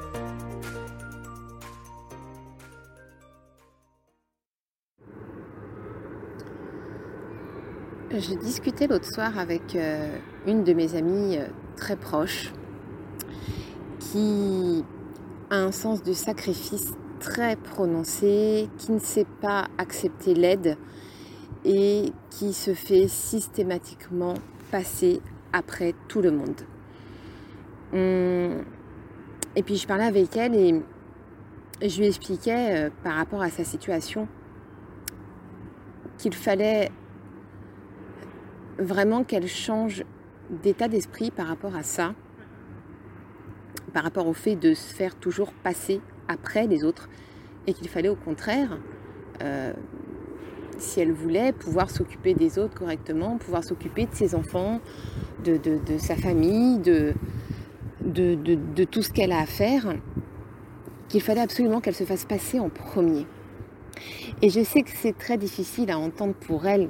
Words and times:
J'ai 8.10 8.36
discuté 8.36 8.86
l'autre 8.86 9.04
soir 9.04 9.36
avec 9.38 9.74
euh, 9.74 10.16
une 10.46 10.64
de 10.64 10.72
mes 10.72 10.94
amies 10.94 11.36
euh, 11.38 11.48
très 11.76 11.96
proches 11.96 12.54
qui 13.98 14.82
a 15.50 15.56
un 15.56 15.72
sens 15.72 16.02
du 16.02 16.14
sacrifice 16.14 16.94
très 17.18 17.56
prononcé, 17.56 18.70
qui 18.78 18.92
ne 18.92 19.00
sait 19.00 19.26
pas 19.40 19.66
accepter 19.78 20.34
l'aide 20.34 20.76
et 21.64 22.12
qui 22.30 22.52
se 22.52 22.74
fait 22.74 23.08
systématiquement 23.08 24.34
passer 24.70 25.20
après 25.52 25.94
tout 26.08 26.20
le 26.22 26.30
monde. 26.30 26.60
Et 29.56 29.62
puis 29.62 29.76
je 29.76 29.86
parlais 29.86 30.04
avec 30.04 30.36
elle 30.36 30.54
et 30.54 30.82
je 31.82 31.98
lui 31.98 32.06
expliquais 32.06 32.86
euh, 32.86 32.90
par 33.02 33.14
rapport 33.14 33.42
à 33.42 33.50
sa 33.50 33.64
situation 33.64 34.28
qu'il 36.16 36.34
fallait 36.34 36.90
vraiment 38.78 39.24
qu'elle 39.24 39.48
change 39.48 40.04
d'état 40.50 40.88
d'esprit 40.88 41.30
par 41.30 41.46
rapport 41.46 41.76
à 41.76 41.82
ça, 41.82 42.14
par 43.92 44.02
rapport 44.02 44.26
au 44.26 44.32
fait 44.32 44.56
de 44.56 44.74
se 44.74 44.94
faire 44.94 45.14
toujours 45.14 45.52
passer 45.52 46.00
après 46.28 46.66
les 46.66 46.84
autres, 46.84 47.08
et 47.66 47.74
qu'il 47.74 47.88
fallait 47.88 48.08
au 48.08 48.16
contraire, 48.16 48.78
euh, 49.42 49.72
si 50.80 51.00
elle 51.00 51.12
voulait, 51.12 51.52
pouvoir 51.52 51.90
s'occuper 51.90 52.34
des 52.34 52.58
autres 52.58 52.74
correctement, 52.74 53.36
pouvoir 53.38 53.64
s'occuper 53.64 54.06
de 54.06 54.14
ses 54.14 54.34
enfants, 54.34 54.80
de, 55.44 55.58
sa 55.98 56.16
famille, 56.16 56.78
de, 56.78 57.14
de, 58.04 58.84
tout 58.84 59.02
ce 59.02 59.10
qu'elle 59.10 59.32
a 59.32 59.40
à 59.40 59.46
faire, 59.46 59.94
qu'il 61.08 61.22
fallait 61.22 61.40
absolument 61.40 61.80
qu'elle 61.80 61.94
se 61.94 62.04
fasse 62.04 62.24
passer 62.24 62.60
en 62.60 62.68
premier. 62.68 63.26
Et 64.42 64.50
je 64.50 64.62
sais 64.62 64.82
que 64.82 64.90
c'est 64.94 65.16
très 65.16 65.36
difficile 65.36 65.90
à 65.90 65.98
entendre 65.98 66.34
pour 66.34 66.66
elle, 66.66 66.88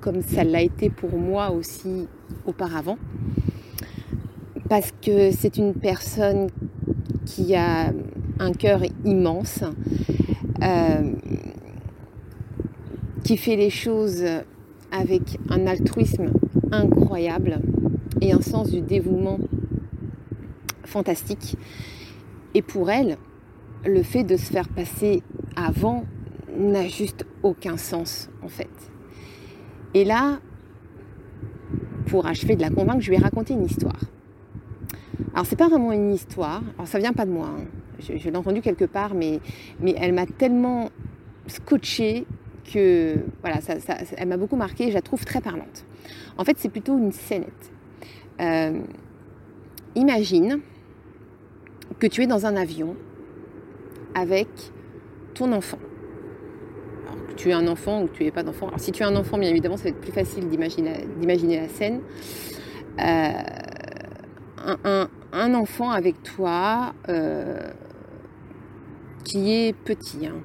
comme 0.00 0.22
ça 0.22 0.44
l'a 0.44 0.62
été 0.62 0.90
pour 0.90 1.16
moi 1.16 1.50
aussi 1.50 2.08
auparavant, 2.46 2.98
parce 4.68 4.92
que 5.02 5.30
c'est 5.30 5.56
une 5.56 5.74
personne 5.74 6.48
qui 7.24 7.54
a 7.54 7.92
un 8.38 8.52
cœur 8.52 8.82
immense, 9.04 9.64
euh, 10.62 11.12
qui 13.28 13.36
fait 13.36 13.56
les 13.56 13.68
choses 13.68 14.24
avec 14.90 15.38
un 15.50 15.66
altruisme 15.66 16.32
incroyable 16.72 17.60
et 18.22 18.32
un 18.32 18.40
sens 18.40 18.70
du 18.70 18.80
dévouement 18.80 19.38
fantastique. 20.86 21.58
Et 22.54 22.62
pour 22.62 22.90
elle, 22.90 23.18
le 23.84 24.02
fait 24.02 24.24
de 24.24 24.38
se 24.38 24.50
faire 24.50 24.66
passer 24.70 25.22
avant 25.56 26.06
n'a 26.56 26.88
juste 26.88 27.26
aucun 27.42 27.76
sens 27.76 28.30
en 28.42 28.48
fait. 28.48 28.70
Et 29.92 30.06
là, 30.06 30.40
pour 32.06 32.24
achever 32.24 32.56
de 32.56 32.62
la 32.62 32.70
convaincre, 32.70 33.02
je 33.02 33.10
lui 33.10 33.18
ai 33.18 33.20
raconté 33.20 33.52
une 33.52 33.66
histoire. 33.66 34.00
Alors 35.34 35.44
c'est 35.44 35.56
pas 35.56 35.68
vraiment 35.68 35.92
une 35.92 36.14
histoire, 36.14 36.62
alors 36.76 36.88
ça 36.88 36.98
vient 36.98 37.12
pas 37.12 37.26
de 37.26 37.30
moi, 37.30 37.50
hein. 37.50 37.66
je, 38.00 38.30
l'ai 38.30 38.36
entendu 38.38 38.62
quelque 38.62 38.86
part, 38.86 39.12
mais, 39.12 39.40
mais 39.80 39.94
elle 39.98 40.14
m'a 40.14 40.24
tellement 40.24 40.88
scotché 41.46 42.24
voilà, 43.40 43.60
ça, 43.60 43.74
elle 44.16 44.28
m'a 44.28 44.36
beaucoup 44.36 44.56
marqué, 44.56 44.88
je 44.88 44.94
la 44.94 45.02
trouve 45.02 45.24
très 45.24 45.40
parlante. 45.40 45.84
En 46.36 46.44
fait, 46.44 46.56
c'est 46.58 46.68
plutôt 46.68 46.96
une 46.96 47.12
scénette. 47.12 47.72
Euh, 48.40 48.80
imagine 49.94 50.60
que 51.98 52.06
tu 52.06 52.22
es 52.22 52.26
dans 52.26 52.46
un 52.46 52.56
avion 52.56 52.96
avec 54.14 54.48
ton 55.34 55.52
enfant. 55.52 55.78
Alors, 57.06 57.26
que 57.26 57.32
tu 57.34 57.50
es 57.50 57.52
un 57.52 57.66
enfant 57.66 58.02
ou 58.02 58.06
que 58.06 58.16
tu 58.16 58.24
n'es 58.24 58.30
pas 58.30 58.42
d'enfant. 58.42 58.68
Alors, 58.68 58.80
si 58.80 58.92
tu 58.92 59.02
es 59.02 59.06
un 59.06 59.16
enfant, 59.16 59.38
bien 59.38 59.50
évidemment, 59.50 59.76
ça 59.76 59.84
va 59.84 59.90
être 59.90 60.00
plus 60.00 60.12
facile 60.12 60.48
d'imaginer 60.48 61.60
la 61.60 61.68
scène. 61.68 62.00
Euh, 63.00 63.32
un, 65.32 65.54
enfant 65.54 65.90
avec 65.90 66.22
toi 66.22 66.92
euh, 67.08 67.70
qui 69.24 69.52
est 69.52 69.72
petit, 69.72 70.26
hein, 70.26 70.40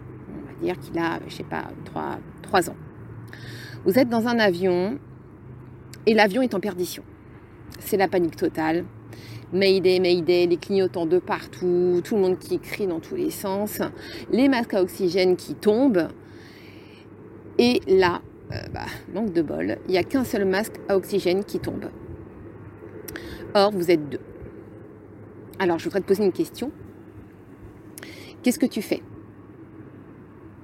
dire 0.64 0.80
qu'il 0.80 0.98
a, 0.98 1.20
je 1.28 1.34
sais 1.34 1.44
pas, 1.44 1.66
3, 1.86 2.20
3 2.42 2.70
ans. 2.70 2.76
Vous 3.86 4.00
êtes 4.00 4.10
dans 4.10 4.28
un 4.28 4.40
avion 4.40 4.98
et 6.06 6.14
l'avion 6.14 6.42
est 6.42 6.54
en 6.54 6.60
perdition. 6.60 7.04
C'est 7.80 7.98
la 7.98 8.08
panique 8.08 8.36
totale. 8.36 8.86
Mayday, 9.52 10.00
Mayday, 10.00 10.48
les 10.48 10.58
clignotants 10.58 11.06
de 11.06 11.20
partout, 11.20 12.02
tout 12.04 12.16
le 12.16 12.22
monde 12.22 12.40
qui 12.40 12.60
crie 12.60 12.88
dans 12.88 13.00
tous 13.00 13.16
les 13.16 13.30
sens, 13.30 13.82
les 14.32 14.50
masques 14.50 14.74
à 14.74 14.82
oxygène 14.82 15.36
qui 15.36 15.54
tombent. 15.54 16.08
Et 17.60 17.82
là, 17.88 18.22
euh, 18.52 18.56
bah, 18.74 18.86
manque 19.14 19.32
de 19.32 19.44
bol, 19.44 19.78
il 19.86 19.92
n'y 19.92 19.98
a 19.98 20.04
qu'un 20.04 20.24
seul 20.24 20.46
masque 20.46 20.74
à 20.90 20.98
oxygène 20.98 21.44
qui 21.44 21.60
tombe. 21.60 21.86
Or, 23.54 23.72
vous 23.72 23.92
êtes 23.92 24.10
deux. 24.10 24.20
Alors, 25.60 25.78
je 25.78 25.84
voudrais 25.84 26.02
te 26.02 26.08
poser 26.08 26.26
une 26.26 26.32
question. 26.32 26.72
Qu'est-ce 28.42 28.58
que 28.60 28.66
tu 28.66 28.82
fais? 28.82 29.04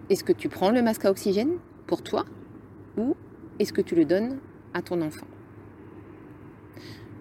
Est-ce 0.10 0.24
que 0.24 0.34
tu 0.34 0.50
prends 0.50 0.72
le 0.72 0.82
masque 0.82 1.06
à 1.06 1.12
oxygène 1.12 1.58
pour 1.88 2.02
toi 2.02 2.26
ou 2.98 3.16
est-ce 3.60 3.74
que 3.74 3.82
tu 3.82 3.96
le 3.96 4.06
donnes 4.06 4.40
à 4.74 4.82
ton 4.82 5.02
enfant? 5.02 5.28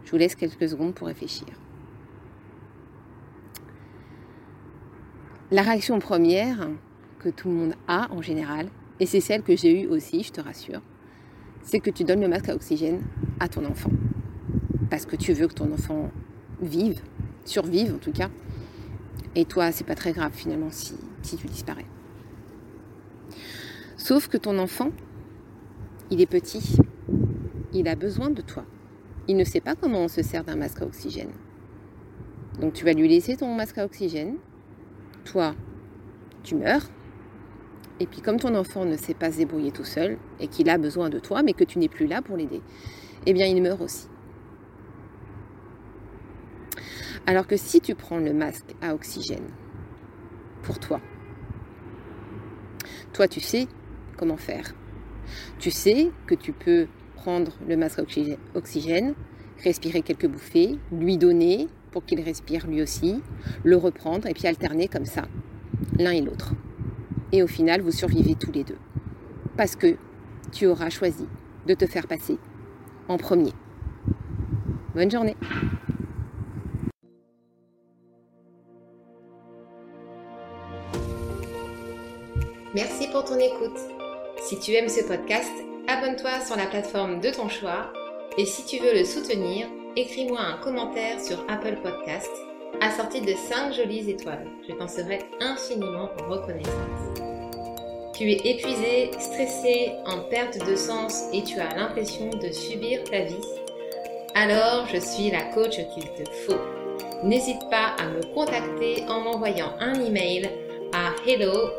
Je 0.05 0.11
vous 0.11 0.17
laisse 0.17 0.35
quelques 0.35 0.69
secondes 0.69 0.95
pour 0.95 1.07
réfléchir. 1.07 1.49
La 5.51 5.63
réaction 5.63 5.99
première 5.99 6.69
que 7.19 7.29
tout 7.29 7.49
le 7.49 7.55
monde 7.55 7.75
a 7.87 8.11
en 8.13 8.23
général, 8.23 8.69
et 9.01 9.07
c'est 9.07 9.21
celle 9.21 9.43
que 9.43 9.57
j'ai 9.57 9.83
eue 9.83 9.87
aussi, 9.87 10.23
je 10.23 10.33
te 10.33 10.41
rassure, 10.41 10.81
c'est 11.63 11.81
que 11.81 11.91
tu 11.91 12.05
donnes 12.05 12.21
le 12.21 12.29
masque 12.29 12.49
à 12.49 12.55
oxygène 12.55 13.03
à 13.41 13.49
ton 13.49 13.65
enfant. 13.67 13.91
Parce 14.91 15.05
que 15.05 15.17
tu 15.17 15.33
veux 15.33 15.47
que 15.47 15.55
ton 15.55 15.73
enfant 15.73 16.11
vive, 16.63 17.01
survive 17.45 17.95
en 17.95 17.99
tout 17.99 18.13
cas. 18.13 18.31
Et 19.35 19.45
toi, 19.45 19.73
c'est 19.73 19.85
pas 19.85 19.95
très 19.95 20.13
grave 20.13 20.33
finalement 20.33 20.71
si, 20.71 20.95
si 21.23 21.37
tu 21.37 21.47
disparais. 21.47 21.85
Sauf 24.09 24.29
que 24.29 24.39
ton 24.39 24.59
enfant, 24.59 24.89
il 26.11 26.23
est 26.23 26.27
petit, 26.27 26.79
il 27.75 27.87
a 27.89 27.95
besoin 27.95 28.31
de 28.31 28.41
toi. 28.41 28.65
Il 29.29 29.37
ne 29.37 29.45
sait 29.45 29.61
pas 29.61 29.75
comment 29.75 29.99
on 29.99 30.09
se 30.09 30.23
sert 30.23 30.45
d'un 30.45 30.57
masque 30.57 30.81
à 30.81 30.87
oxygène. 30.87 31.33
Donc 32.59 32.73
tu 32.73 32.87
vas 32.87 32.95
lui 32.95 33.07
laisser 33.07 33.37
ton 33.37 33.55
masque 33.55 33.77
à 33.77 33.85
oxygène. 33.85 34.37
Toi, 35.27 35.55
tu 36.43 36.55
meurs. 36.55 36.89
Et 38.01 38.07
puis 38.07 38.23
comme 38.23 38.39
ton 38.39 38.55
enfant 38.55 38.87
ne 38.87 38.97
sait 38.97 39.13
pas 39.13 39.31
se 39.31 39.37
débrouiller 39.37 39.73
tout 39.73 39.85
seul 39.85 40.17
et 40.41 40.49
qu'il 40.49 40.71
a 40.71 40.79
besoin 40.79 41.11
de 41.11 41.19
toi, 41.19 41.43
mais 41.43 41.53
que 41.53 41.65
tu 41.65 41.79
n'es 41.79 41.91
plus 41.91 42.07
là 42.07 42.23
pour 42.23 42.39
l'aider, 42.39 42.63
eh 43.27 43.35
bien 43.35 43.45
il 43.45 43.63
meurt 43.63 43.83
aussi. 43.83 44.09
Alors 47.27 47.47
que 47.47 47.59
si 47.59 47.83
tu 47.83 47.95
prends 47.95 48.21
le 48.21 48.33
masque 48.33 48.75
à 48.81 48.95
oxygène 48.95 49.51
pour 50.63 50.79
toi, 50.79 50.99
toi 53.13 53.29
tu 53.29 53.41
sais 53.41 53.69
comment 54.19 54.37
faire. 54.37 54.75
Tu 55.59 55.71
sais 55.71 56.11
que 56.27 56.35
tu 56.35 56.53
peux 56.53 56.87
prendre 57.15 57.53
le 57.67 57.77
masque 57.77 58.01
oxygène, 58.55 59.15
respirer 59.63 60.03
quelques 60.03 60.27
bouffées, 60.27 60.79
lui 60.93 61.17
donner 61.17 61.69
pour 61.91 62.05
qu'il 62.05 62.21
respire 62.21 62.67
lui 62.67 62.83
aussi, 62.83 63.23
le 63.65 63.77
reprendre 63.77 64.27
et 64.27 64.35
puis 64.35 64.47
alterner 64.47 64.89
comme 64.89 65.07
ça, 65.07 65.23
l'un 65.99 66.13
et 66.13 66.21
l'autre. 66.21 66.53
Et 67.33 67.43
au 67.43 67.47
final, 67.47 67.81
vous 67.81 67.91
survivez 67.91 68.35
tous 68.35 68.53
les 68.53 68.65
deux. 68.65 68.79
Parce 69.57 69.77
que 69.77 69.97
tu 70.53 70.67
auras 70.67 70.91
choisi 70.91 71.27
de 71.67 71.75
te 71.75 71.87
faire 71.87 72.07
passer 72.07 72.39
en 73.09 73.17
premier. 73.17 73.53
Bonne 74.95 75.11
journée 75.11 75.37
Merci 82.75 83.09
pour 83.09 83.25
ton 83.25 83.39
écoute. 83.39 83.98
Si 84.41 84.59
tu 84.59 84.73
aimes 84.75 84.89
ce 84.89 85.03
podcast, 85.03 85.51
abonne-toi 85.89 86.41
sur 86.47 86.57
la 86.57 86.67
plateforme 86.67 87.21
de 87.21 87.31
ton 87.31 87.49
choix 87.49 87.93
et 88.39 88.47
si 88.47 88.65
tu 88.65 88.79
veux 88.79 88.95
le 88.95 89.05
soutenir, 89.05 89.67
écris-moi 89.97 90.39
un 90.41 90.59
commentaire 90.59 91.21
sur 91.21 91.45
Apple 91.49 91.77
Podcast 91.83 92.31
assorti 92.81 93.21
de 93.21 93.35
5 93.35 93.75
jolies 93.75 94.11
étoiles. 94.11 94.47
Je 94.69 94.75
t'en 94.75 94.87
serai 94.87 95.19
infiniment 95.41 96.09
reconnaissante. 96.29 97.21
Tu 98.17 98.31
es 98.31 98.41
épuisé, 98.45 99.11
stressé, 99.19 99.93
en 100.07 100.21
perte 100.31 100.65
de 100.69 100.77
sens 100.77 101.25
et 101.33 101.43
tu 101.43 101.59
as 101.59 101.75
l'impression 101.75 102.31
de 102.31 102.51
subir 102.53 103.03
ta 103.05 103.23
vie 103.23 103.35
Alors 104.35 104.87
je 104.93 104.99
suis 104.99 105.31
la 105.31 105.43
coach 105.53 105.77
qu'il 105.95 106.05
te 106.13 106.31
faut. 106.47 106.61
N'hésite 107.25 107.69
pas 107.71 107.97
à 107.99 108.07
me 108.07 108.23
contacter 108.35 109.05
en 109.09 109.21
m'envoyant 109.21 109.73
un 109.81 109.95
email 109.95 110.49
à 110.93 111.11
hello 111.29 111.71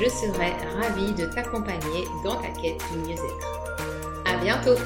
Je 0.00 0.08
serai 0.08 0.52
ravie 0.80 1.12
de 1.12 1.26
t'accompagner 1.26 2.04
dans 2.22 2.36
ta 2.36 2.48
quête 2.60 2.80
du 2.92 2.98
mieux-être. 2.98 3.46
À 4.26 4.36
bientôt! 4.36 4.76